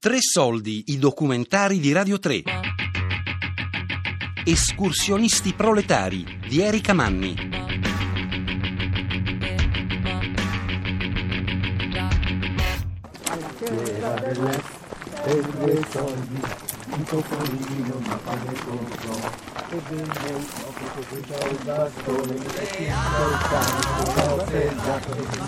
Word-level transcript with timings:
Tre 0.00 0.18
soldi, 0.20 0.84
i 0.92 0.98
documentari 0.98 1.80
di 1.80 1.90
Radio 1.90 2.20
3. 2.20 2.44
Escursionisti 4.44 5.54
proletari 5.54 6.24
di 6.46 6.60
Erika 6.60 6.92
Manni. 6.92 7.34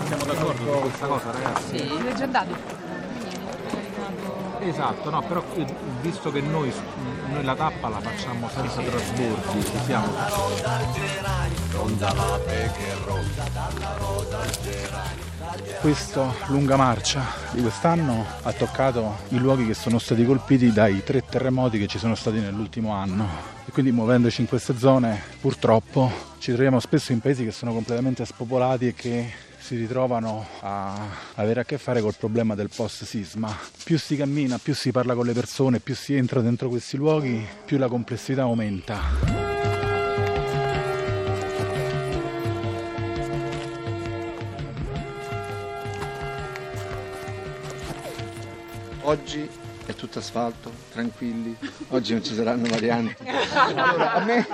Siamo 0.07 0.25
d'accordo 0.25 0.73
su 0.73 0.79
questa 0.81 1.07
cosa, 1.07 1.31
ragazzi? 1.31 1.77
Sì, 1.77 2.29
dato. 2.29 2.90
Esatto, 4.63 5.09
no, 5.09 5.23
però 5.23 5.43
visto 6.01 6.31
che 6.31 6.39
noi, 6.39 6.71
noi 7.31 7.43
la 7.43 7.55
tappa 7.55 7.89
la 7.89 7.99
facciamo 7.99 8.47
senza 8.47 8.81
trasbordi, 8.81 9.65
ci 9.65 9.77
siamo. 9.85 10.07
Questa 15.81 16.33
lunga 16.47 16.75
marcia 16.75 17.25
di 17.51 17.61
quest'anno 17.61 18.23
ha 18.43 18.51
toccato 18.53 19.17
i 19.29 19.39
luoghi 19.39 19.65
che 19.65 19.73
sono 19.73 19.97
stati 19.97 20.23
colpiti 20.23 20.71
dai 20.71 21.03
tre 21.03 21.23
terremoti 21.25 21.79
che 21.79 21.87
ci 21.87 21.97
sono 21.97 22.13
stati 22.13 22.39
nell'ultimo 22.39 22.93
anno 22.93 23.27
e 23.65 23.71
quindi 23.71 23.91
muovendoci 23.91 24.41
in 24.41 24.47
queste 24.47 24.77
zone 24.77 25.21
purtroppo 25.41 26.11
ci 26.37 26.51
troviamo 26.51 26.79
spesso 26.79 27.11
in 27.11 27.19
paesi 27.19 27.43
che 27.43 27.51
sono 27.51 27.73
completamente 27.73 28.25
spopolati 28.25 28.87
e 28.87 28.93
che 28.93 29.31
si 29.61 29.75
ritrovano 29.75 30.45
a 30.61 31.07
avere 31.35 31.61
a 31.61 31.63
che 31.63 31.77
fare 31.77 32.01
col 32.01 32.15
problema 32.17 32.55
del 32.55 32.69
post 32.75 33.03
sisma. 33.03 33.55
Più 33.83 33.97
si 33.99 34.15
cammina, 34.17 34.57
più 34.57 34.73
si 34.73 34.91
parla 34.91 35.13
con 35.13 35.25
le 35.25 35.33
persone, 35.33 35.79
più 35.79 35.95
si 35.95 36.15
entra 36.15 36.41
dentro 36.41 36.67
questi 36.67 36.97
luoghi, 36.97 37.47
più 37.63 37.77
la 37.77 37.87
complessità 37.87 38.41
aumenta. 38.41 38.99
Oggi 49.03 49.49
è 49.85 49.93
tutto 49.95 50.19
asfalto, 50.19 50.71
tranquilli, 50.91 51.55
oggi 51.89 52.13
non 52.13 52.23
ci 52.23 52.33
saranno 52.33 52.67
varianti. 52.67 53.23
Allora, 53.53 54.13
a 54.13 54.23
me... 54.23 54.47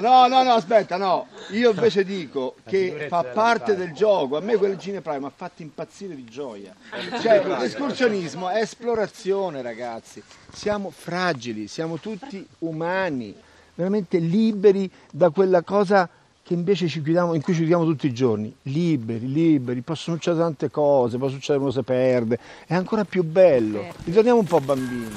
No, 0.00 0.26
no, 0.26 0.42
no, 0.42 0.52
aspetta, 0.52 0.96
no. 0.96 1.26
Io 1.50 1.70
invece 1.70 2.04
dico 2.04 2.56
che 2.66 3.06
fa 3.08 3.24
parte 3.24 3.76
del 3.76 3.92
gioco, 3.92 4.36
a 4.36 4.40
me 4.40 4.56
quel 4.56 4.76
Gine 4.76 5.00
Prime 5.00 5.20
mi 5.20 5.26
ha 5.26 5.32
fatto 5.34 5.62
impazzire 5.62 6.14
di 6.14 6.24
gioia. 6.24 6.74
Cioè, 7.20 7.44
l'escursionismo 7.44 8.48
è 8.48 8.60
esplorazione, 8.60 9.62
ragazzi. 9.62 10.22
Siamo 10.52 10.90
fragili, 10.90 11.68
siamo 11.68 11.98
tutti 11.98 12.46
umani, 12.60 13.34
veramente 13.74 14.18
liberi 14.18 14.90
da 15.10 15.30
quella 15.30 15.62
cosa 15.62 16.08
che 16.44 16.54
invece 16.54 16.88
ci 16.88 17.02
chiudiamo, 17.02 17.34
in 17.34 17.40
cui 17.40 17.52
ci 17.52 17.60
chiudiamo 17.60 17.84
tutti 17.84 18.06
i 18.08 18.12
giorni, 18.12 18.52
liberi, 18.62 19.30
liberi, 19.30 19.80
possono 19.80 20.16
succedere 20.16 20.42
tante 20.42 20.70
cose, 20.70 21.16
può 21.16 21.28
succedere 21.28 21.62
uno 21.62 21.70
si 21.70 21.82
perde, 21.82 22.38
è 22.66 22.74
ancora 22.74 23.04
più 23.04 23.22
bello, 23.22 23.84
ritorniamo 24.04 24.40
un 24.40 24.46
po' 24.46 24.60
bambini. 24.60 25.14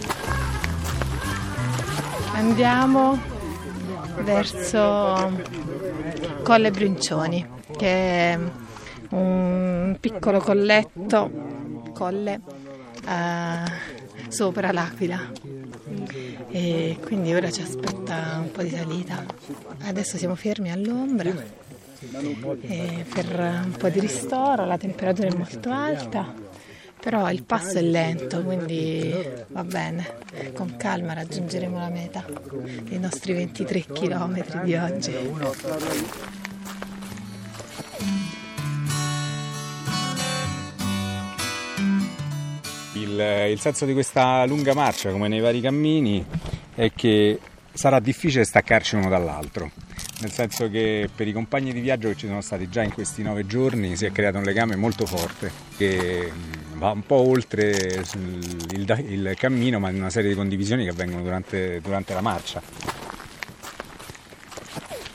Andiamo 2.34 3.20
verso 4.24 5.32
Colle 6.44 6.72
Brincioni, 6.72 7.46
che 7.76 7.88
è 8.34 8.40
un 9.10 9.98
piccolo 10.00 10.40
colletto, 10.40 11.32
colle, 11.94 12.40
eh, 13.08 14.28
sopra 14.28 14.72
l'Aquila. 14.72 15.32
E 16.50 16.98
quindi 17.04 17.34
ora 17.34 17.52
ci 17.52 17.62
aspetta 17.62 18.40
un 18.42 18.52
po' 18.52 18.64
di 18.64 18.70
salita. 18.70 19.26
Adesso 19.84 20.18
siamo 20.18 20.36
fermi 20.36 20.72
all'ombra 20.72 21.34
e 22.62 23.06
per 23.12 23.62
un 23.66 23.76
po' 23.78 23.90
di 23.90 24.00
ristoro, 24.00 24.66
la 24.66 24.78
temperatura 24.78 25.28
è 25.28 25.34
molto 25.34 25.72
alta, 25.72 26.34
però 27.00 27.30
il 27.32 27.44
passo 27.44 27.78
è 27.78 27.82
lento, 27.82 28.44
quindi 28.44 29.14
va 29.48 29.64
bene. 29.64 30.14
Con 30.54 30.76
calma 30.78 31.14
raggiungeremo 31.14 31.78
la 31.78 31.90
meta 31.90 32.26
dei 32.84 33.00
nostri 33.00 33.34
23 33.34 33.86
km 33.86 34.64
di 34.64 34.76
oggi. 34.76 35.14
Il, 43.16 43.52
il 43.52 43.60
senso 43.60 43.86
di 43.86 43.94
questa 43.94 44.46
lunga 44.46 44.74
marcia, 44.74 45.10
come 45.12 45.30
nei 45.30 45.40
vari 45.40 45.62
cammini, 45.62 46.26
è 46.76 46.92
che 46.94 47.40
sarà 47.72 48.00
difficile 48.00 48.44
staccarci 48.44 48.96
uno 48.96 49.08
dall'altro. 49.08 49.72
Nel 50.22 50.32
senso 50.32 50.70
che 50.70 51.10
per 51.14 51.28
i 51.28 51.34
compagni 51.34 51.74
di 51.74 51.80
viaggio 51.80 52.10
che 52.10 52.16
ci 52.16 52.28
sono 52.28 52.42
stati 52.42 52.70
già 52.70 52.84
in 52.84 52.94
questi 52.94 53.22
nove 53.22 53.46
giorni 53.46 53.96
si 53.98 54.06
è 54.06 54.12
creato 54.12 54.38
un 54.38 54.44
legame 54.44 54.78
molto 54.78 55.06
forte 55.06 55.52
che 55.78 56.32
va 56.76 56.92
un 56.92 57.06
po' 57.06 57.28
oltre 57.28 58.04
il, 58.72 59.06
il 59.08 59.34
cammino, 59.38 59.80
ma 59.80 59.90
in 59.90 59.98
una 59.98 60.10
serie 60.10 60.30
di 60.30 60.36
condivisioni 60.36 60.84
che 60.84 60.92
avvengono 60.92 61.22
durante, 61.22 61.82
durante 61.82 62.14
la 62.14 62.22
marcia. 62.22 62.62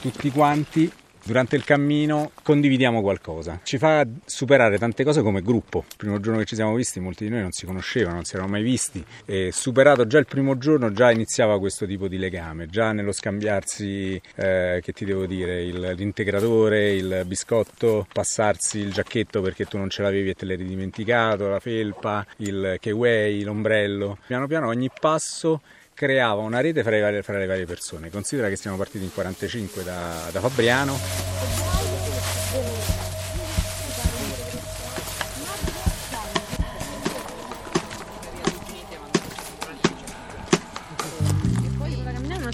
Tutti 0.00 0.30
quanti 0.30 0.90
durante 1.25 1.56
il 1.56 1.64
cammino 1.64 2.32
condividiamo 2.42 3.00
qualcosa. 3.00 3.60
Ci 3.62 3.78
fa 3.78 4.06
superare 4.25 4.78
tante 4.78 5.04
cose 5.04 5.22
come 5.22 5.42
gruppo. 5.42 5.84
Il 5.88 5.97
primo 5.97 6.20
giorno 6.20 6.38
che 6.41 6.44
ci 6.44 6.54
siamo 6.54 6.75
visti, 6.75 7.00
molti 7.00 7.25
di 7.25 7.31
noi 7.31 7.42
non 7.42 7.53
si 7.53 7.66
conoscevano, 7.66 8.16
non 8.16 8.25
si 8.25 8.34
erano 8.34 8.50
mai 8.50 8.62
visti. 8.62 9.04
E 9.25 9.50
superato 9.53 10.06
già 10.06 10.19
il 10.19 10.26
primo 10.26 10.59
giorno, 10.59 10.92
già 10.92 11.10
iniziava 11.10 11.59
questo 11.59 11.86
tipo 11.86 12.09
di 12.09 12.19
legame. 12.19 12.66
Già 12.66 12.92
nello 12.92 13.12
scambiarsi, 13.12 14.20
eh, 14.36 14.80
che 14.82 14.92
ti 14.92 15.04
devo 15.04 15.26
dire, 15.26 15.62
il, 15.62 15.94
l'integratore, 15.97 16.92
il 16.92 17.22
biscotto, 17.26 18.06
passarsi 18.12 18.78
il 18.78 18.92
giacchetto 18.92 19.41
perché 19.41 19.64
tu 19.64 19.76
non 19.78 19.91
ce 19.91 20.03
l'avevi 20.03 20.30
e 20.30 20.34
te 20.34 20.44
l'eri 20.44 20.64
dimenticato, 20.64 21.48
la 21.48 21.60
felpa, 21.60 22.26
il 22.38 22.76
keyway, 22.80 23.42
l'ombrello. 23.42 24.19
Piano 24.26 24.47
piano 24.47 24.69
ogni 24.69 24.91
passo 24.98 25.60
creava 26.00 26.40
una 26.40 26.62
rete 26.62 26.82
fra 26.82 26.98
varie, 26.98 27.22
fra 27.22 27.36
le 27.36 27.44
varie 27.44 27.66
persone. 27.66 28.08
Considera 28.08 28.48
che 28.48 28.56
siamo 28.56 28.78
partiti 28.78 29.04
in 29.04 29.12
45 29.12 29.82
da, 29.82 30.28
da 30.32 30.40
Fabriano. 30.40 30.98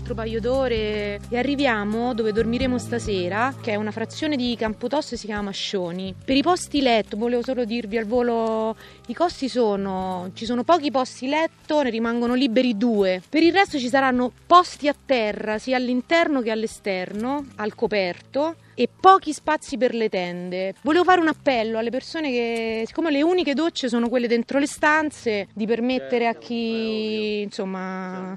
Altro 0.06 0.15
paio 0.22 0.41
d'ore 0.41 1.19
e 1.28 1.37
arriviamo 1.37 2.15
dove 2.15 2.31
dormiremo 2.31 2.78
stasera, 2.78 3.53
che 3.61 3.72
è 3.72 3.75
una 3.75 3.91
frazione 3.91 4.37
di 4.37 4.55
Campotosto 4.56 5.15
e 5.15 5.19
si 5.19 5.27
chiama 5.27 5.43
Mascioni. 5.43 6.15
Per 6.25 6.37
i 6.37 6.43
posti 6.43 6.81
letto, 6.81 7.17
volevo 7.17 7.43
solo 7.43 7.65
dirvi 7.65 7.99
al 7.99 8.05
volo, 8.05 8.77
i 9.09 9.15
costi 9.15 9.49
sono, 9.49 10.31
ci 10.34 10.44
sono 10.44 10.62
pochi 10.62 10.93
posti 10.93 11.27
letto, 11.27 11.83
ne 11.83 11.91
rimangono 11.91 12.34
liberi 12.34 12.77
due. 12.77 13.21
Per 13.28 13.43
il 13.43 13.53
resto 13.53 13.81
ci 13.81 13.89
saranno 13.89 14.31
posti 14.47 14.87
a 14.87 14.94
terra, 14.94 15.59
sia 15.59 15.77
all'interno 15.77 16.41
che 16.41 16.53
all'esterno, 16.53 17.44
al 17.56 17.75
coperto 17.75 18.55
e 18.78 18.88
pochi 18.88 19.33
spazi 19.33 19.78
per 19.78 19.94
le 19.94 20.11
tende. 20.11 20.75
Volevo 20.83 21.03
fare 21.03 21.21
un 21.21 21.28
appello 21.28 21.78
alle 21.78 21.91
persone 21.91 22.31
che, 22.31 22.84
siccome 22.87 23.11
le 23.11 23.23
uniche 23.23 23.55
docce 23.55 23.88
sono 23.88 24.11
quelle 24.11 24.28
dentro 24.28 24.59
le 24.59 24.67
stanze, 24.67 25.49
di 25.55 25.67
permettere 25.67 26.27
a 26.27 26.34
chi, 26.34 27.41
insomma, 27.41 28.37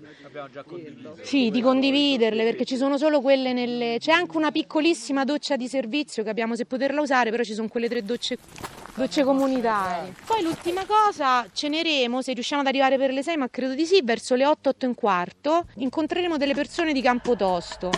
sì, 1.21 1.49
di 1.49 1.61
condividerle 1.61 2.43
perché 2.43 2.65
ci 2.65 2.77
sono 2.77 2.97
solo 2.97 3.21
quelle 3.21 3.53
nelle. 3.53 3.97
C'è 3.99 4.11
anche 4.11 4.37
una 4.37 4.51
piccolissima 4.51 5.23
doccia 5.23 5.55
di 5.55 5.67
servizio, 5.67 6.23
capiamo 6.23 6.55
se 6.55 6.65
poterla 6.65 7.01
usare, 7.01 7.31
però 7.31 7.43
ci 7.43 7.53
sono 7.53 7.67
quelle 7.67 7.89
tre 7.89 8.03
docce, 8.03 8.37
docce 8.95 9.23
comunitarie. 9.23 10.13
Poi 10.25 10.41
l'ultima 10.41 10.85
cosa, 10.85 11.45
ceneremo 11.51 12.21
se 12.21 12.33
riusciamo 12.33 12.61
ad 12.61 12.67
arrivare 12.67 12.97
per 12.97 13.11
le 13.11 13.23
6, 13.23 13.37
ma 13.37 13.49
credo 13.49 13.73
di 13.73 13.85
sì, 13.85 14.01
verso 14.03 14.35
le 14.35 14.45
8, 14.45 14.69
8 14.69 14.85
e 14.85 14.87
un 14.87 14.95
quarto. 14.95 15.65
Incontreremo 15.75 16.37
delle 16.37 16.53
persone 16.53 16.93
di 16.93 17.01
Campotosto. 17.01 17.91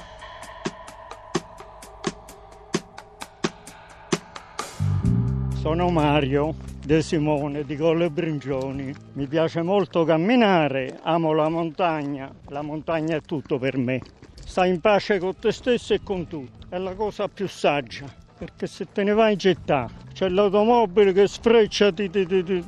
Sono 5.62 5.90
Mario 5.92 6.71
De 6.84 7.04
Simone 7.04 7.64
di 7.64 7.76
Colle 7.76 8.10
Bringioni. 8.10 8.92
Mi 9.14 9.28
piace 9.28 9.62
molto 9.62 10.04
camminare, 10.04 11.00
amo 11.04 11.32
la 11.32 11.48
montagna, 11.48 12.34
la 12.48 12.64
montagna 12.64 13.18
è 13.18 13.22
tutto 13.22 13.60
per 13.60 13.78
me. 13.78 14.02
Stai 14.44 14.70
in 14.70 14.82
pace 14.82 15.20
con 15.20 15.38
te 15.40 15.52
stesso 15.52 15.94
e 15.94 16.02
con 16.04 16.26
tutto, 16.28 16.66
è 16.70 16.80
la 16.80 16.96
cosa 16.96 17.28
più 17.28 17.48
saggia, 17.48 18.08
perché 18.36 18.66
se 18.66 18.88
te 18.92 19.04
ne 19.04 19.14
vai 19.14 19.34
in 19.34 19.40
città 19.40 19.88
c'è 20.12 20.28
l'automobile 20.28 21.14
che 21.14 21.28
sfreccia, 21.28 21.92
ti, 21.94 22.10
ti, 22.10 22.26
ti, 22.26 22.64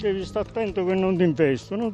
devi 0.00 0.24
stare 0.24 0.48
attento 0.48 0.84
che 0.84 0.94
non 0.94 1.16
ti 1.16 1.24
investono, 1.24 1.90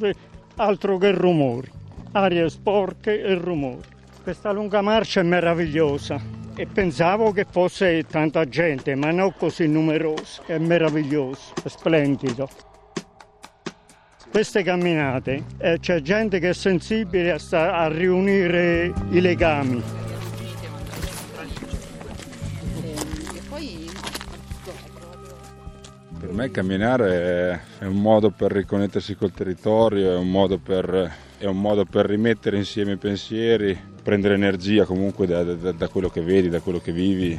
altro 0.57 0.99
che 0.99 1.11
rumori, 1.11 1.71
arie 2.13 2.51
sporche 2.51 3.23
e 3.23 3.35
rumori. 3.35 3.89
Questa 4.23 4.53
lunga 4.53 4.83
marcia 4.83 5.21
è 5.21 5.25
meravigliosa, 5.25 6.21
e 6.57 6.67
pensavo 6.67 7.33
che 7.33 7.47
fosse 7.49 8.05
tanta 8.05 8.47
gente, 8.49 8.95
ma 8.95 9.11
non 9.11 9.35
così 9.37 9.69
numerosa. 9.69 10.43
È 10.47 10.57
meraviglioso, 10.59 11.53
è 11.63 11.69
splendido. 11.69 12.49
queste 14.31 14.63
camminate 14.63 15.45
eh, 15.59 15.79
c'è 15.81 16.01
gente 16.01 16.39
che 16.39 16.51
è 16.51 16.53
sensibile 16.53 17.33
a, 17.33 17.39
sta- 17.39 17.77
a 17.77 17.89
riunire 17.89 18.93
i 19.11 19.21
legami. 19.21 19.83
Per 26.19 26.33
me 26.33 26.51
camminare 26.51 27.61
è 27.79 27.85
un 27.85 28.01
modo 28.01 28.31
per 28.31 28.51
riconnettersi 28.51 29.15
col 29.15 29.33
territorio, 29.33 30.13
è 30.13 30.17
un 30.17 30.31
modo 30.31 30.59
per, 30.59 31.15
è 31.39 31.45
un 31.45 31.61
modo 31.61 31.85
per 31.85 32.07
rimettere 32.07 32.57
insieme 32.57 32.93
i 32.93 32.97
pensieri, 32.97 33.79
prendere 34.03 34.35
energia 34.35 34.85
comunque 34.85 35.27
da, 35.27 35.43
da- 35.43 35.73
da 35.73 35.89
quello 35.89 36.09
che 36.09 36.23
vedi, 36.23 36.49
da 36.49 36.61
quello 36.61 36.81
che 36.81 36.93
vivi. 36.93 37.39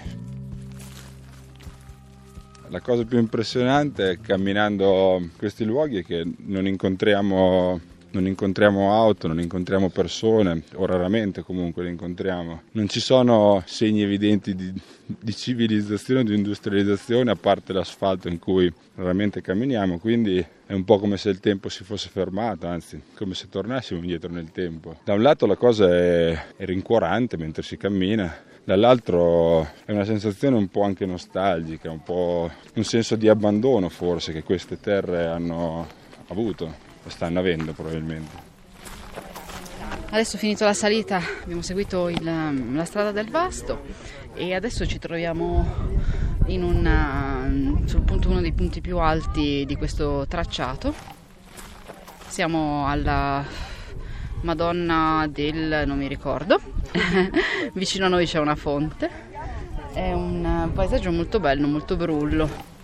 La 2.70 2.82
cosa 2.82 3.06
più 3.06 3.18
impressionante 3.18 4.20
camminando 4.22 5.18
in 5.22 5.30
questi 5.38 5.64
luoghi 5.64 6.00
è 6.00 6.04
che 6.04 6.26
non 6.46 6.68
incontriamo, 6.68 7.80
non 8.12 8.26
incontriamo 8.26 8.94
auto, 8.94 9.28
non 9.28 9.40
incontriamo 9.40 9.90
persone, 9.90 10.64
o 10.76 10.86
raramente 10.86 11.42
comunque 11.42 11.84
le 11.84 11.90
incontriamo. 11.90 12.62
Non 12.72 12.88
ci 12.88 13.00
sono 13.00 13.64
segni 13.66 14.02
evidenti 14.02 14.56
di, 14.56 14.74
di 15.06 15.36
civilizzazione, 15.36 16.24
di 16.24 16.36
industrializzazione, 16.36 17.32
a 17.32 17.36
parte 17.36 17.74
l'asfalto 17.74 18.28
in 18.28 18.40
cui 18.40 18.72
raramente 18.96 19.42
camminiamo, 19.42 20.00
quindi 20.00 20.46
è 20.66 20.74
un 20.74 20.84
po' 20.84 21.00
come 21.00 21.18
se 21.18 21.30
il 21.30 21.40
tempo 21.40 21.70
si 21.70 21.84
fosse 21.84 22.10
fermato, 22.10 22.68
anzi 22.68 23.02
come 23.16 23.34
se 23.34 23.48
tornassimo 23.50 24.00
indietro 24.00 24.32
nel 24.32 24.52
tempo. 24.52 24.98
Da 25.04 25.14
un 25.14 25.22
lato 25.22 25.46
la 25.46 25.56
cosa 25.56 25.88
è, 25.88 26.46
è 26.56 26.66
rincuorante 26.66 27.38
mentre 27.38 27.64
si 27.64 27.78
cammina, 27.78 28.36
dall'altro 28.64 29.62
è 29.86 29.92
una 29.92 30.04
sensazione 30.04 30.58
un 30.58 30.68
po' 30.68 30.82
anche 30.82 31.06
nostalgica, 31.06 31.90
un 31.90 32.04
po' 32.04 32.52
un 32.74 32.84
senso 32.84 33.16
di 33.16 33.30
abbandono 33.30 33.88
forse 33.90 34.34
che 34.34 34.44
queste 34.44 34.80
terre 34.80 35.26
hanno 35.26 35.88
avuto 36.28 36.87
stanno 37.10 37.40
avendo 37.40 37.74
probabilmente. 37.74 38.46
Adesso 40.10 40.38
finito 40.38 40.64
la 40.64 40.74
salita 40.74 41.22
abbiamo 41.44 41.62
seguito 41.62 42.08
il- 42.08 42.74
la 42.74 42.86
strada 42.86 43.12
del 43.12 43.30
Vasto 43.30 43.84
e 44.34 44.54
adesso 44.56 44.86
ci 44.88 45.00
troviamo 45.00 45.66
una- 46.48 47.50
sul 47.86 48.02
punto, 48.04 48.30
uno 48.30 48.40
dei 48.40 48.54
punti 48.54 48.80
più 48.80 49.00
alti 49.00 49.66
di 49.66 49.76
questo 49.76 50.26
tracciato. 50.28 50.94
Siamo 52.28 52.88
alla 52.88 53.44
Madonna 54.42 55.28
del... 55.30 55.84
non 55.86 55.98
mi 55.98 56.08
ricordo. 56.08 56.60
Vicino 57.74 58.06
a 58.06 58.10
noi 58.10 58.26
c'è 58.26 58.40
una 58.40 58.56
fonte. 58.56 59.10
È 59.94 60.12
un 60.14 60.70
paesaggio 60.74 61.12
molto 61.12 61.40
bello, 61.40 61.68
molto 61.68 61.96
brullo 61.98 62.76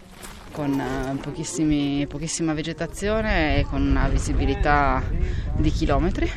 con 0.53 0.79
eh, 0.79 2.05
pochissima 2.05 2.53
vegetazione 2.53 3.57
e 3.57 3.63
con 3.63 3.81
una 3.81 4.07
visibilità 4.07 5.03
di 5.57 5.71
chilometri 5.71 6.31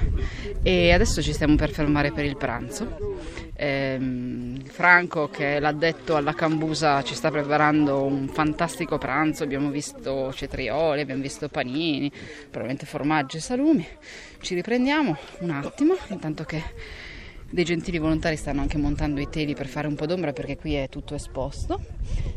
e 0.63 0.93
adesso 0.93 1.21
ci 1.21 1.35
stiamo 1.35 1.55
per 1.55 1.71
fermare 1.71 2.11
per 2.13 2.25
il 2.25 2.37
pranzo. 2.37 3.19
Ehm, 3.55 4.65
Franco 4.65 5.29
che 5.29 5.57
è 5.57 5.61
l'addetto 5.61 6.17
alla 6.17 6.35
cambusa 6.35 7.03
ci 7.03 7.15
sta 7.15 7.31
preparando 7.31 8.03
un 8.03 8.29
fantastico 8.29 8.99
pranzo, 8.99 9.45
abbiamo 9.45 9.71
visto 9.71 10.33
cetrioli, 10.33 11.03
abbiamo 11.03 11.23
visto 11.23 11.49
panini, 11.49 12.11
probabilmente 12.11 12.87
formaggi 12.87 13.37
e 13.37 13.41
salumi. 13.41 13.87
Ci 14.41 14.55
riprendiamo 14.55 15.17
un 15.41 15.51
attimo 15.51 15.95
intanto 16.09 16.45
che 16.45 16.63
dei 17.51 17.65
gentili 17.65 17.99
volontari 17.99 18.37
stanno 18.37 18.61
anche 18.61 18.77
montando 18.77 19.21
i 19.21 19.29
teli 19.29 19.55
per 19.55 19.67
fare 19.67 19.87
un 19.87 19.95
po' 19.95 20.07
d'ombra 20.07 20.33
perché 20.33 20.57
qui 20.57 20.75
è 20.75 20.89
tutto 20.89 21.15
esposto. 21.15 21.81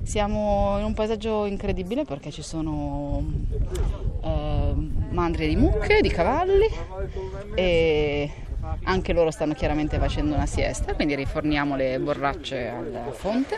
Siamo 0.04 0.76
in 0.78 0.86
un 0.86 0.94
paesaggio 0.94 1.46
incredibile 1.46 2.06
perché 2.06 2.32
ci 2.32 2.42
sono 2.42 3.24
eh, 4.24 4.74
mandrie 5.10 5.48
di 5.48 5.56
mucche, 5.56 6.02
di 6.02 6.10
cavalli 6.10 6.68
e 7.56 8.30
anche 8.84 9.14
loro 9.14 9.32
stanno 9.32 9.54
chiaramente 9.54 9.98
facendo 9.98 10.36
una 10.36 10.46
siesta, 10.46 10.94
quindi 10.94 11.16
riforniamo 11.16 11.76
le 11.76 11.98
borracce 12.00 12.68
alla 12.68 13.12
fonte 13.12 13.58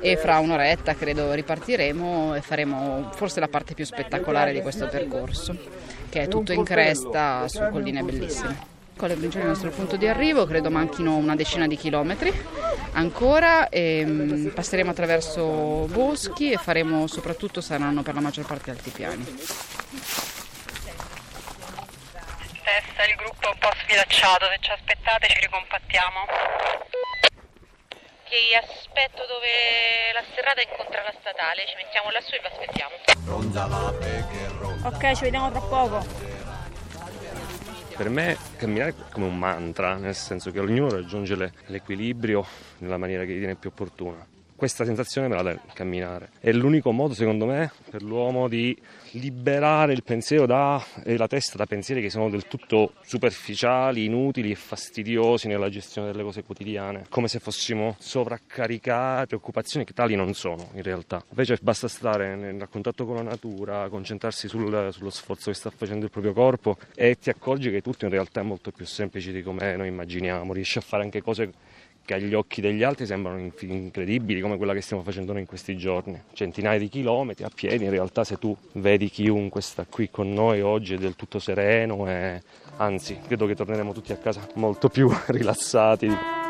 e 0.00 0.16
fra 0.16 0.38
un'oretta 0.38 0.94
credo 0.94 1.32
ripartiremo 1.32 2.34
e 2.34 2.40
faremo 2.42 3.10
forse 3.12 3.40
la 3.40 3.48
parte 3.48 3.74
più 3.74 3.84
spettacolare 3.84 4.52
di 4.52 4.60
questo 4.60 4.88
percorso, 4.88 5.56
che 6.08 6.22
è 6.22 6.28
tutto 6.28 6.52
in 6.52 6.64
cresta 6.64 7.48
su 7.48 7.60
colline 7.70 8.02
bellissime. 8.02 8.71
Colle 8.96 9.16
Brincione 9.16 9.44
è 9.44 9.46
il 9.46 9.52
nostro 9.52 9.70
punto 9.70 9.96
di 9.96 10.06
arrivo, 10.06 10.46
credo 10.46 10.70
manchino 10.70 11.16
una 11.16 11.34
decina 11.34 11.66
di 11.66 11.76
chilometri 11.76 12.32
ancora 12.92 13.68
e 13.68 14.04
mm, 14.04 14.48
passeremo 14.48 14.90
attraverso 14.90 15.86
boschi 15.86 16.52
e 16.52 16.56
faremo 16.56 17.06
soprattutto 17.06 17.60
saranno 17.60 18.02
per 18.02 18.14
la 18.14 18.20
maggior 18.20 18.46
parte 18.46 18.70
altipiani. 18.70 19.24
Testa, 22.62 23.04
il 23.08 23.16
gruppo 23.16 23.46
è 23.46 23.50
un 23.50 23.58
po' 23.58 23.72
sfilacciato, 23.82 24.46
se 24.46 24.58
ci 24.60 24.70
aspettate 24.70 25.28
ci 25.28 25.40
ricompattiamo. 25.40 26.26
Ti 28.28 28.54
aspetto 28.56 29.26
dove 29.26 30.12
la 30.14 30.22
serrata 30.34 30.62
incontra 30.62 31.02
la 31.02 31.14
statale, 31.20 31.66
ci 31.66 31.74
mettiamo 31.76 32.10
lassù 32.10 32.34
e 32.34 32.40
vi 32.40 32.46
aspettiamo. 32.46 32.94
Ok, 34.84 35.12
ci 35.16 35.24
vediamo 35.24 35.50
tra 35.50 35.60
poco. 35.60 36.31
Per 38.02 38.10
me 38.10 38.36
camminare 38.56 38.90
è 38.90 38.94
come 39.12 39.26
un 39.26 39.38
mantra, 39.38 39.94
nel 39.94 40.16
senso 40.16 40.50
che 40.50 40.58
ognuno 40.58 40.90
raggiunge 40.90 41.36
le- 41.36 41.52
l'equilibrio 41.66 42.44
nella 42.78 42.96
maniera 42.96 43.24
che 43.24 43.30
ritiene 43.34 43.54
più 43.54 43.68
opportuna. 43.70 44.26
Questa 44.54 44.84
sensazione 44.84 45.28
me 45.28 45.34
la 45.34 45.42
dà 45.42 45.60
camminare. 45.72 46.30
È 46.38 46.52
l'unico 46.52 46.92
modo, 46.92 47.14
secondo 47.14 47.46
me, 47.46 47.72
per 47.90 48.02
l'uomo 48.02 48.48
di 48.48 48.76
liberare 49.12 49.92
il 49.92 50.02
pensiero 50.02 50.46
da, 50.46 50.82
e 51.04 51.16
la 51.16 51.26
testa 51.26 51.56
da 51.56 51.66
pensieri 51.66 52.00
che 52.00 52.10
sono 52.10 52.30
del 52.30 52.46
tutto 52.46 52.92
superficiali, 53.02 54.04
inutili 54.04 54.52
e 54.52 54.54
fastidiosi 54.54 55.48
nella 55.48 55.68
gestione 55.68 56.10
delle 56.10 56.22
cose 56.22 56.42
quotidiane, 56.42 57.06
come 57.08 57.28
se 57.28 57.40
fossimo 57.40 57.96
sovraccaricati, 57.98 59.26
preoccupazioni 59.26 59.84
che 59.84 59.92
tali 59.92 60.14
non 60.14 60.32
sono 60.34 60.70
in 60.74 60.82
realtà. 60.82 61.22
Invece 61.30 61.58
basta 61.60 61.88
stare 61.88 62.36
nel 62.36 62.68
contatto 62.70 63.04
con 63.04 63.16
la 63.16 63.22
natura, 63.22 63.88
concentrarsi 63.88 64.48
sul- 64.48 64.88
sullo 64.92 65.10
sforzo 65.10 65.50
che 65.50 65.56
sta 65.56 65.70
facendo 65.70 66.04
il 66.04 66.10
proprio 66.10 66.32
corpo 66.32 66.76
e 66.94 67.18
ti 67.18 67.30
accorgi 67.30 67.70
che 67.70 67.82
tutto 67.82 68.04
in 68.04 68.10
realtà 68.10 68.40
è 68.40 68.44
molto 68.44 68.70
più 68.70 68.86
semplice 68.86 69.32
di 69.32 69.42
come 69.42 69.76
noi 69.76 69.88
immaginiamo, 69.88 70.52
riesci 70.52 70.78
a 70.78 70.82
fare 70.82 71.02
anche 71.02 71.20
cose 71.20 71.52
che 72.04 72.14
agli 72.14 72.34
occhi 72.34 72.60
degli 72.60 72.82
altri 72.82 73.06
sembrano 73.06 73.38
incredibili 73.60 74.40
come 74.40 74.56
quella 74.56 74.74
che 74.74 74.80
stiamo 74.80 75.02
facendo 75.02 75.32
noi 75.32 75.42
in 75.42 75.46
questi 75.46 75.76
giorni. 75.76 76.20
Centinaia 76.32 76.78
di 76.78 76.88
chilometri 76.88 77.44
a 77.44 77.50
piedi, 77.54 77.84
in 77.84 77.90
realtà 77.90 78.24
se 78.24 78.38
tu 78.38 78.56
vedi 78.72 79.08
chiunque 79.08 79.60
sta 79.60 79.86
qui 79.88 80.10
con 80.10 80.32
noi 80.32 80.60
oggi 80.60 80.94
è 80.94 80.98
del 80.98 81.16
tutto 81.16 81.38
sereno 81.38 82.08
e 82.08 82.42
anzi 82.76 83.18
credo 83.26 83.46
che 83.46 83.54
torneremo 83.54 83.92
tutti 83.92 84.12
a 84.12 84.16
casa 84.16 84.46
molto 84.54 84.88
più 84.88 85.10
rilassati. 85.26 86.41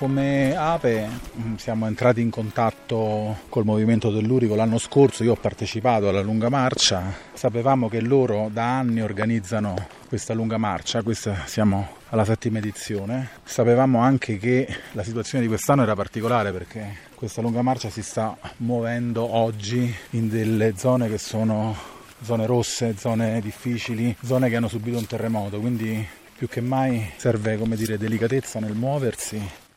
Come 0.00 0.56
Ape 0.56 1.06
mh, 1.34 1.56
siamo 1.56 1.86
entrati 1.86 2.22
in 2.22 2.30
contatto 2.30 3.40
col 3.50 3.66
movimento 3.66 4.10
dell'Urico 4.10 4.54
l'anno 4.54 4.78
scorso, 4.78 5.22
io 5.24 5.32
ho 5.32 5.36
partecipato 5.36 6.08
alla 6.08 6.22
lunga 6.22 6.48
marcia, 6.48 7.02
sapevamo 7.34 7.90
che 7.90 8.00
loro 8.00 8.48
da 8.50 8.78
anni 8.78 9.02
organizzano 9.02 9.74
questa 10.08 10.32
lunga 10.32 10.56
marcia, 10.56 11.02
questa 11.02 11.44
siamo 11.44 11.96
alla 12.08 12.24
settima 12.24 12.56
edizione, 12.56 13.28
sapevamo 13.44 13.98
anche 13.98 14.38
che 14.38 14.66
la 14.92 15.02
situazione 15.02 15.42
di 15.42 15.50
quest'anno 15.50 15.82
era 15.82 15.94
particolare 15.94 16.50
perché 16.50 16.96
questa 17.14 17.42
lunga 17.42 17.60
marcia 17.60 17.90
si 17.90 18.02
sta 18.02 18.34
muovendo 18.56 19.22
oggi 19.36 19.94
in 20.12 20.30
delle 20.30 20.78
zone 20.78 21.10
che 21.10 21.18
sono 21.18 21.76
zone 22.22 22.46
rosse, 22.46 22.94
zone 22.96 23.38
difficili, 23.42 24.16
zone 24.24 24.48
che 24.48 24.56
hanno 24.56 24.68
subito 24.68 24.96
un 24.96 25.04
terremoto, 25.04 25.60
quindi 25.60 26.08
più 26.38 26.48
che 26.48 26.62
mai 26.62 27.10
serve 27.16 27.58
come 27.58 27.76
dire 27.76 27.98
delicatezza 27.98 28.60
nel 28.60 28.72
muoversi 28.72 29.68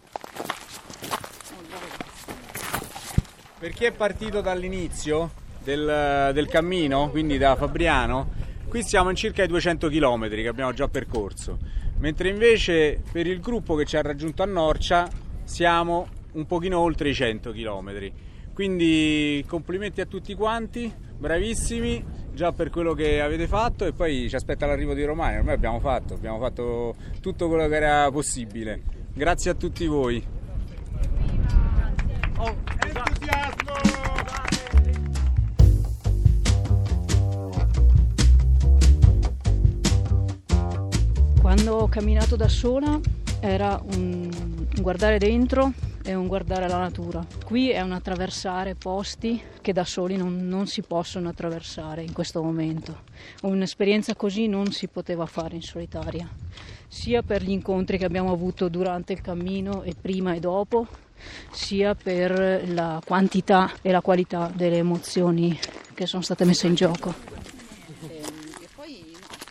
Per 3.64 3.72
chi 3.72 3.86
è 3.86 3.94
partito 3.94 4.42
dall'inizio 4.42 5.32
del, 5.64 6.32
del 6.34 6.48
cammino, 6.48 7.10
quindi 7.10 7.38
da 7.38 7.56
Fabriano, 7.56 8.30
qui 8.68 8.84
siamo 8.84 9.10
in 9.10 9.16
circa 9.16 9.42
ai 9.42 9.48
200 9.48 9.88
km 9.88 10.28
che 10.28 10.50
abbiamo 10.50 10.74
già 10.74 10.90
percorso, 10.90 11.60
mentre 12.00 12.28
invece 12.28 13.02
per 13.10 13.26
il 13.26 13.40
gruppo 13.40 13.76
che 13.76 13.86
ci 13.86 13.96
ha 13.96 14.02
raggiunto 14.02 14.44
a 14.44 14.48
Norcia 14.48 15.08
siamo 15.46 16.08
un 16.34 16.46
pochino 16.46 16.78
oltre 16.78 17.08
i 17.08 17.14
100 17.14 17.54
km. 17.54 18.12
Quindi 18.54 19.42
complimenti 19.48 20.02
a 20.02 20.08
tutti 20.08 20.34
quanti, 20.34 20.94
bravissimi 21.18 22.04
già 22.34 22.52
per 22.52 22.70
quello 22.70 22.94
che 22.94 23.22
avete 23.22 23.48
fatto 23.48 23.86
e 23.86 23.94
poi 23.94 24.28
ci 24.28 24.36
aspetta 24.36 24.66
l'arrivo 24.66 24.94
di 24.94 25.06
Romani, 25.06 25.38
ormai 25.38 25.54
abbiamo 25.54 25.80
fatto, 25.80 26.16
abbiamo 26.16 26.38
fatto 26.38 26.96
tutto 27.22 27.48
quello 27.48 27.66
che 27.70 27.76
era 27.78 28.12
possibile. 28.12 28.82
Grazie 29.14 29.52
a 29.52 29.54
tutti 29.54 29.88
voi. 29.88 30.42
Quando 41.42 41.76
ho 41.76 41.88
camminato 41.88 42.36
da 42.36 42.48
sola 42.48 43.00
era 43.40 43.82
un 43.96 44.54
un 44.76 44.82
guardare 44.82 45.20
dentro 45.20 45.72
è 46.04 46.16
un 46.16 46.28
guardare 46.28 46.68
la 46.68 46.80
natura. 46.80 47.26
Qui 47.46 47.70
è 47.70 47.80
un 47.80 47.92
attraversare 47.92 48.74
posti 48.74 49.42
che 49.62 49.72
da 49.72 49.86
soli 49.86 50.18
non, 50.18 50.48
non 50.48 50.66
si 50.68 50.82
possono 50.82 51.30
attraversare 51.30 52.02
in 52.02 52.12
questo 52.12 52.42
momento. 52.42 53.04
Un'esperienza 53.44 54.16
così 54.16 54.48
non 54.48 54.72
si 54.72 54.88
poteva 54.88 55.28
fare 55.28 55.56
in 55.56 55.62
solitaria, 55.62 56.28
sia 56.88 57.22
per 57.22 57.44
gli 57.44 57.52
incontri 57.52 57.98
che 57.98 58.06
abbiamo 58.06 58.32
avuto 58.32 58.68
durante 58.68 59.14
il 59.14 59.22
cammino 59.22 59.84
e 59.84 59.94
prima 60.00 60.34
e 60.34 60.40
dopo, 60.40 60.88
sia 61.52 61.96
per 61.96 62.64
la 62.70 63.02
quantità 63.06 63.72
e 63.82 63.92
la 63.92 64.02
qualità 64.02 64.52
delle 64.54 64.78
emozioni 64.78 65.58
che 65.94 66.06
sono 66.06 66.22
state 66.22 66.46
messe 66.46 66.68
in 66.68 66.76
gioco. 66.76 67.14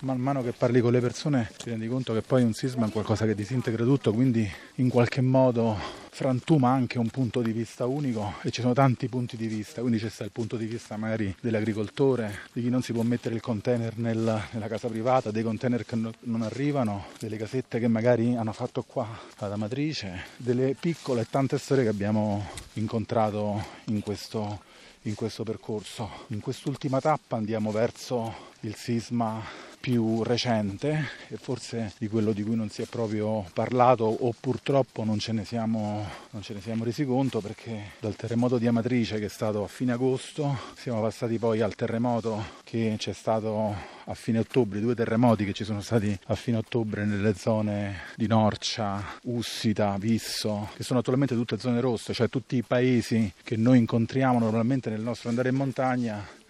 Man 0.00 0.19
mano 0.19 0.42
che 0.42 0.52
parli 0.52 0.81
con 0.81 0.90
le 0.90 1.00
persone 1.00 1.52
ti 1.57 1.71
rendi 1.71 1.87
conto 1.87 2.12
che 2.12 2.23
poi 2.23 2.42
un 2.42 2.54
sisma 2.54 2.87
è 2.87 2.90
qualcosa 2.90 3.25
che 3.25 3.37
disintegra 3.37 3.85
tutto, 3.85 4.12
quindi 4.12 4.50
in 4.76 4.88
qualche 4.88 5.21
modo 5.21 6.01
frantuma 6.14 6.69
anche 6.69 6.99
un 6.99 7.09
punto 7.09 7.40
di 7.40 7.52
vista 7.52 7.87
unico 7.87 8.35
e 8.42 8.50
ci 8.50 8.61
sono 8.61 8.75
tanti 8.75 9.09
punti 9.09 9.38
di 9.38 9.47
vista, 9.47 9.81
quindi 9.81 9.99
c'è 9.99 10.11
sta 10.11 10.25
il 10.25 10.31
punto 10.31 10.57
di 10.57 10.66
vista 10.66 10.99
magari 10.99 11.35
dell'agricoltore, 11.40 12.40
di 12.52 12.61
chi 12.61 12.69
non 12.69 12.83
si 12.83 12.92
può 12.92 13.02
mettere 13.02 13.35
il 13.35 13.40
container 13.40 13.97
nel, 13.97 14.42
nella 14.50 14.69
casa 14.69 14.88
privata, 14.88 15.31
dei 15.31 15.42
container 15.42 15.87
che 15.87 15.97
non 15.97 16.42
arrivano, 16.42 17.07
delle 17.19 17.38
casette 17.38 17.78
che 17.78 17.88
magari 17.88 18.37
hanno 18.37 18.52
fatto 18.52 18.83
qua 18.83 19.09
la 19.38 19.57
matrice, 19.57 20.25
delle 20.37 20.76
piccole 20.78 21.23
e 21.23 21.26
tante 21.31 21.57
storie 21.57 21.85
che 21.85 21.90
abbiamo 21.90 22.47
incontrato 22.75 23.64
in 23.87 24.00
questo 24.00 24.71
in 25.04 25.16
questo 25.16 25.42
percorso. 25.42 26.09
In 26.28 26.38
quest'ultima 26.38 27.00
tappa 27.00 27.37
andiamo 27.37 27.73
verso 27.73 28.50
il 28.61 28.76
sisma 28.76 29.42
più 29.82 30.22
recente 30.22 31.08
e 31.26 31.36
forse 31.36 31.92
di 31.98 32.06
quello 32.06 32.32
di 32.32 32.44
cui 32.44 32.54
non 32.54 32.70
si 32.70 32.82
è 32.82 32.86
proprio 32.86 33.44
parlato 33.52 34.04
o 34.04 34.32
purtroppo 34.38 35.02
non 35.02 35.18
ce 35.18 35.32
ne 35.32 35.44
siamo, 35.44 36.08
ce 36.40 36.54
ne 36.54 36.60
siamo 36.60 36.84
resi 36.84 37.04
conto 37.04 37.40
perché 37.40 37.94
dal 37.98 38.14
terremoto 38.14 38.58
di 38.58 38.68
Amatrice 38.68 39.18
che 39.18 39.24
è 39.24 39.28
stato 39.28 39.64
a 39.64 39.66
fine 39.66 39.90
agosto 39.90 40.56
siamo 40.76 41.00
passati 41.00 41.36
poi 41.36 41.62
al 41.62 41.74
terremoto 41.74 42.60
che 42.62 42.94
c'è 42.96 43.12
stato 43.12 43.74
a 44.04 44.14
fine 44.14 44.38
ottobre, 44.38 44.80
due 44.80 44.94
terremoti 44.94 45.44
che 45.44 45.52
ci 45.52 45.64
sono 45.64 45.80
stati 45.80 46.16
a 46.26 46.34
fine 46.36 46.58
ottobre 46.58 47.04
nelle 47.04 47.34
zone 47.34 48.02
di 48.14 48.28
Norcia, 48.28 49.18
Ussita, 49.24 49.96
Visso, 49.98 50.70
che 50.76 50.84
sono 50.84 51.00
attualmente 51.00 51.34
tutte 51.34 51.58
zone 51.58 51.80
rosse, 51.80 52.12
cioè 52.12 52.28
tutti 52.28 52.56
i 52.56 52.62
paesi 52.62 53.32
che 53.42 53.56
noi 53.56 53.78
incontriamo 53.78 54.38
normalmente 54.38 54.90
nel 54.90 55.00
nostro 55.00 55.28
andare 55.28 55.48
in 55.48 55.56
montagna 55.56 56.40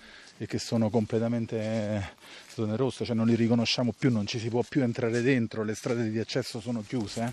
e 0.43 0.47
che 0.47 0.59
sono 0.59 0.91
completamente 0.91 2.17
zone 2.49 2.75
rosse, 2.75 3.05
cioè 3.05 3.15
non 3.15 3.29
li 3.29 3.37
riconosciamo 3.37 3.95
più, 3.97 4.11
non 4.11 4.27
ci 4.27 4.41
si 4.41 4.49
può 4.49 4.65
più 4.69 4.83
entrare 4.83 5.23
dentro, 5.23 5.63
le 5.63 5.77
strade 5.77 6.11
di 6.11 6.19
accesso 6.19 6.59
sono 6.61 6.83
chiuse. 6.85 7.33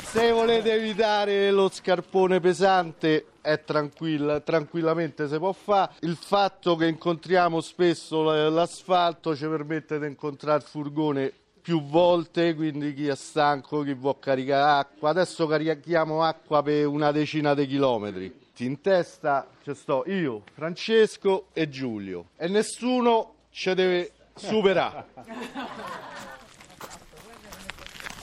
Se 0.00 0.30
volete 0.30 0.72
evitare 0.72 1.50
lo 1.50 1.68
scarpone 1.68 2.40
pesante 2.40 3.26
è 3.42 3.62
tranquilla, 3.62 4.40
tranquillamente 4.40 5.28
si 5.28 5.36
può 5.36 5.52
fare. 5.52 5.92
Il 6.00 6.16
fatto 6.16 6.74
che 6.74 6.86
incontriamo 6.86 7.60
spesso 7.60 8.22
l'asfalto 8.48 9.36
ci 9.36 9.46
permette 9.46 9.98
di 9.98 10.06
incontrare 10.06 10.62
il 10.62 10.66
furgone 10.66 11.30
più 11.60 11.82
volte, 11.82 12.54
quindi 12.54 12.94
chi 12.94 13.08
è 13.08 13.14
stanco, 13.14 13.82
chi 13.82 13.92
vuole 13.92 14.16
caricare 14.18 14.80
acqua. 14.80 15.10
Adesso 15.10 15.46
carichiamo 15.46 16.22
acqua 16.22 16.62
per 16.62 16.86
una 16.86 17.12
decina 17.12 17.52
di 17.52 17.66
chilometri 17.66 18.44
in 18.64 18.80
testa 18.80 19.46
ci 19.62 19.74
sto 19.74 20.04
io, 20.06 20.42
Francesco 20.52 21.48
e 21.52 21.68
Giulio 21.68 22.26
e 22.36 22.48
nessuno 22.48 23.34
ci 23.50 23.74
deve 23.74 24.12
superare. 24.34 25.04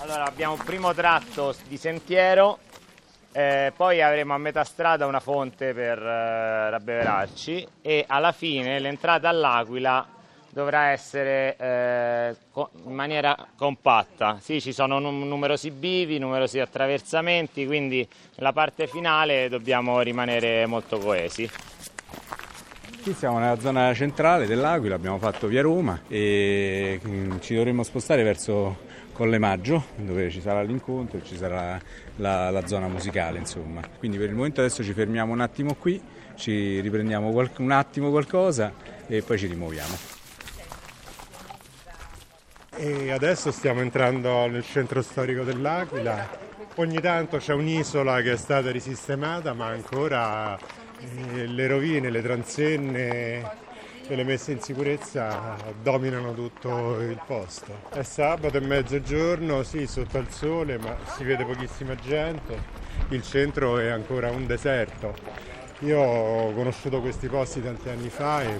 Allora 0.04 0.26
abbiamo 0.26 0.56
un 0.56 0.64
primo 0.64 0.94
tratto 0.94 1.56
di 1.70 1.78
sentiero, 1.78 2.60
eh, 3.32 3.72
poi 3.74 4.02
avremo 4.02 4.34
a 4.34 4.38
metà 4.38 4.66
strada 4.66 5.06
una 5.06 5.22
fonte 5.22 5.74
per 5.74 5.98
eh, 5.98 6.70
rabbeverarci 6.70 7.68
e 7.82 8.04
alla 8.06 8.34
fine 8.34 8.80
l'entrata 8.80 9.30
all'Aquila 9.30 10.06
dovrà 10.54 10.92
essere 10.92 11.56
eh, 11.58 12.36
in 12.86 12.94
maniera 12.94 13.36
compatta. 13.58 14.38
Sì, 14.40 14.62
ci 14.62 14.72
sono 14.72 15.00
num- 15.00 15.28
numerosi 15.28 15.72
bivi, 15.72 16.20
numerosi 16.20 16.60
attraversamenti, 16.60 17.66
quindi 17.66 18.08
nella 18.36 18.54
parte 18.54 18.86
finale 18.88 19.50
dobbiamo 19.50 20.00
rimanere 20.02 20.66
molto 20.68 21.00
coesi. 21.00 21.50
Qui 23.02 23.14
siamo 23.14 23.40
nella 23.40 23.60
zona 23.60 23.94
centrale 23.94 24.46
dell'Aquila, 24.46 24.96
abbiamo 24.96 25.18
fatto 25.18 25.48
via 25.48 25.62
Roma 25.62 26.04
e 26.08 27.02
mm, 27.06 27.40
ci 27.42 27.54
dovremmo 27.54 27.84
spostare 27.84 28.24
verso 28.24 28.92
Colle 29.12 29.40
Maggio, 29.40 29.84
dove 29.98 30.30
ci 30.30 30.40
sarà 30.40 30.62
l'incontro 30.62 31.18
e 31.18 31.24
ci 31.26 31.36
sarà 31.36 31.78
la, 32.18 32.50
la, 32.50 32.66
zona 32.66 32.88
musicale, 32.88 33.40
insomma. 33.40 33.82
Quindi 33.98 34.18
per 34.18 34.30
il 34.30 34.36
momento 34.36 34.62
adesso 34.62 34.84
ci 34.84 34.94
fermiamo 34.94 35.34
un 35.34 35.42
attimo 35.42 35.74
qui, 35.74 36.02
ci 36.36 36.80
riprendiamo 36.80 37.28
un 37.58 37.72
attimo 37.72 38.10
qualcosa 38.10 38.72
e 39.08 39.22
poi 39.22 39.38
ci 39.38 39.48
rimuoviamo. 39.48 40.13
E 42.76 43.12
adesso 43.12 43.52
stiamo 43.52 43.82
entrando 43.82 44.48
nel 44.48 44.66
centro 44.66 45.02
storico 45.04 45.44
dell'Aquila. 45.44 46.28
Ogni 46.76 47.00
tanto 47.00 47.38
c'è 47.38 47.54
un'isola 47.54 48.22
che 48.22 48.32
è 48.32 48.36
stata 48.36 48.72
risistemata, 48.72 49.54
ma 49.54 49.68
ancora 49.68 50.58
eh, 50.58 51.46
le 51.46 51.68
rovine, 51.68 52.10
le 52.10 52.22
transenne 52.24 53.62
e 54.08 54.16
le 54.16 54.24
messe 54.24 54.54
in 54.54 54.60
sicurezza 54.60 55.56
dominano 55.82 56.34
tutto 56.34 57.00
il 57.00 57.22
posto. 57.26 57.90
È 57.90 58.02
sabato 58.02 58.58
e 58.58 58.62
mezzogiorno, 58.62 59.62
sì, 59.62 59.86
sotto 59.86 60.18
al 60.18 60.30
sole, 60.32 60.80
ma 60.80 60.98
si 61.16 61.24
vede 61.24 61.46
pochissima 61.46 61.94
gente. 61.96 62.82
Il 63.10 63.22
centro 63.22 63.78
è 63.78 63.90
ancora 63.90 64.32
un 64.32 64.48
deserto. 64.48 65.14
Io 65.80 66.00
ho 66.00 66.52
conosciuto 66.54 67.02
questi 67.02 67.28
posti 67.28 67.62
tanti 67.62 67.90
anni 67.90 68.10
fa 68.10 68.42
e 68.42 68.60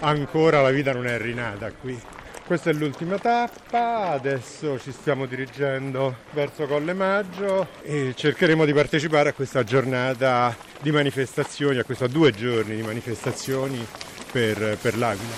ancora 0.00 0.60
la 0.60 0.70
vita 0.70 0.92
non 0.92 1.06
è 1.06 1.16
rinata 1.16 1.70
qui. 1.70 2.22
Questa 2.46 2.68
è 2.68 2.74
l'ultima 2.74 3.18
tappa, 3.18 4.10
adesso 4.10 4.78
ci 4.78 4.92
stiamo 4.92 5.24
dirigendo 5.24 6.16
verso 6.32 6.66
Colle 6.66 6.92
Maggio 6.92 7.68
e 7.80 8.12
cercheremo 8.14 8.66
di 8.66 8.74
partecipare 8.74 9.30
a 9.30 9.32
questa 9.32 9.64
giornata 9.64 10.54
di 10.78 10.90
manifestazioni, 10.90 11.78
a 11.78 11.84
questi 11.84 12.06
due 12.08 12.32
giorni 12.32 12.76
di 12.76 12.82
manifestazioni 12.82 13.84
per, 14.30 14.76
per 14.78 14.98
l'Aquila. 14.98 15.34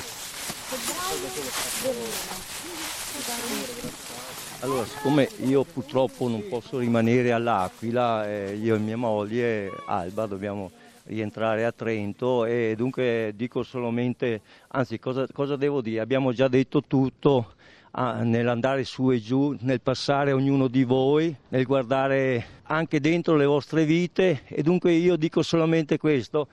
Allora, 4.61 4.85
siccome 4.85 5.29
io 5.45 5.63
purtroppo 5.63 6.29
non 6.29 6.49
posso 6.49 6.79
rimanere 6.79 7.31
all'Aquila, 7.31 8.29
eh, 8.29 8.55
io 8.61 8.75
e 8.75 8.79
mia 8.79 8.97
moglie 8.97 9.71
Alba 9.87 10.27
dobbiamo 10.27 10.73
rientrare 11.07 11.65
a 11.65 11.73
Trento 11.73 12.45
e 12.45 12.75
dunque 12.77 13.33
dico 13.35 13.63
solamente, 13.63 14.41
anzi 14.69 14.99
cosa, 14.99 15.27
cosa 15.33 15.57
devo 15.57 15.81
dire? 15.81 16.01
Abbiamo 16.01 16.33
già 16.33 16.49
detto 16.49 16.83
tutto 16.83 17.55
ah, 17.93 18.23
nell'andare 18.23 18.85
su 18.85 19.11
e 19.11 19.21
giù, 19.21 19.57
nel 19.61 19.81
passare 19.81 20.33
ognuno 20.33 20.69
di 20.69 20.85
voi, 20.85 21.35
nel 21.49 21.65
guardare 21.65 22.45
anche 22.65 23.01
dentro 23.01 23.37
le 23.37 23.47
vostre 23.47 23.85
vite 23.85 24.43
e 24.47 24.63
dunque 24.63 24.93
io 24.93 25.17
dico 25.17 25.43
solamente 25.43 25.99
questo, 25.99 26.49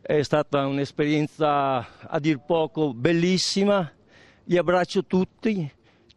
è 0.00 0.22
stata 0.22 0.66
un'esperienza 0.66 1.84
a 2.08 2.18
dir 2.20 2.38
poco 2.38 2.94
bellissima, 2.94 3.90
vi 4.44 4.56
abbraccio 4.56 5.04
tutti, 5.04 5.68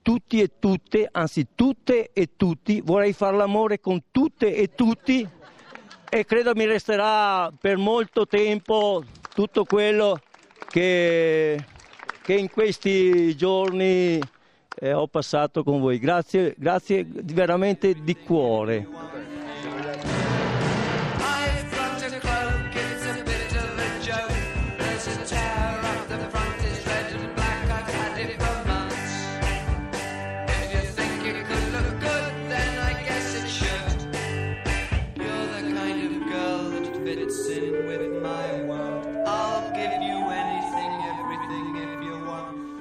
tutti 0.03 0.39
e 0.39 0.51
tutte, 0.60 1.10
anzi 1.12 1.48
tutte 1.55 2.12
e 2.13 2.29
tutti, 2.36 2.81
vorrei 2.81 3.13
fare 3.13 3.36
l'amore 3.36 3.79
con 3.79 4.03
tutte 4.12 4.55
e 4.55 4.75
tutti 4.75 5.27
e 6.09 6.25
credo 6.25 6.53
mi 6.55 6.65
resterà 6.65 7.51
per 7.57 7.77
molto 7.77 8.25
tempo 8.25 9.03
tutto 9.33 9.63
quello 9.63 10.19
che, 10.67 11.63
che 12.21 12.33
in 12.33 12.49
questi 12.49 13.35
giorni 13.35 14.19
eh, 14.81 14.93
ho 14.93 15.07
passato 15.07 15.63
con 15.63 15.79
voi. 15.79 15.99
Grazie, 15.99 16.55
grazie 16.57 17.05
veramente 17.07 17.93
di 18.01 18.15
cuore. 18.17 18.87